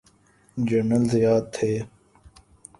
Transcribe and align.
General 0.57 1.03
Zia 1.11 1.39
تھے۔ 1.53 1.71